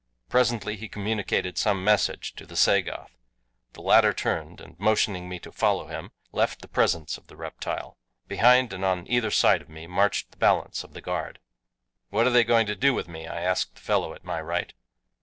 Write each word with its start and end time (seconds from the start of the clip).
Presently 0.29 0.77
he 0.77 0.89
communicated 0.89 1.59
some 1.59 1.83
message 1.83 2.33
to 2.33 2.47
the 2.47 2.55
Sagoth. 2.55 3.11
The 3.73 3.83
latter 3.83 4.13
turned, 4.13 4.59
and 4.59 4.75
motioning 4.79 5.29
me 5.29 5.37
to 5.37 5.51
follow 5.51 5.89
him, 5.89 6.09
left 6.31 6.63
the 6.63 6.67
presence 6.67 7.19
of 7.19 7.27
the 7.27 7.35
reptile. 7.35 7.99
Behind 8.27 8.73
and 8.73 8.83
on 8.83 9.05
either 9.07 9.29
side 9.29 9.61
of 9.61 9.69
me 9.69 9.85
marched 9.85 10.31
the 10.31 10.37
balance 10.37 10.83
of 10.83 10.93
the 10.93 11.01
guard. 11.01 11.37
"What 12.09 12.25
are 12.25 12.31
they 12.31 12.43
going 12.43 12.65
to 12.65 12.75
do 12.75 12.95
with 12.95 13.07
me?" 13.07 13.27
I 13.27 13.41
asked 13.41 13.75
the 13.75 13.81
fellow 13.81 14.15
at 14.15 14.23
my 14.23 14.41
right. 14.41 14.73